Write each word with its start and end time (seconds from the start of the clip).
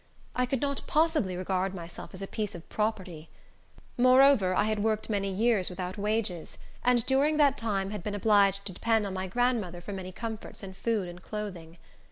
I 0.35 0.47
could 0.47 0.61
not 0.61 0.81
possibly 0.87 1.37
regard 1.37 1.75
myself 1.75 2.15
as 2.15 2.23
a 2.23 2.27
piece 2.27 2.55
of 2.55 2.67
property. 2.69 3.29
Moreover, 3.99 4.55
I 4.55 4.63
had 4.63 4.83
worked 4.83 5.11
many 5.11 5.29
years 5.31 5.69
without 5.69 5.95
wages, 5.95 6.57
and 6.83 7.05
during 7.05 7.37
that 7.37 7.55
time 7.55 7.91
had 7.91 8.01
been 8.01 8.15
obliged 8.15 8.65
to 8.65 8.73
depend 8.73 9.05
on 9.05 9.13
my 9.13 9.27
grandmother 9.27 9.79
for 9.79 9.93
many 9.93 10.11
comforts 10.11 10.63
in 10.63 10.73
food 10.73 11.07
and 11.07 11.21
clothing. 11.21 11.77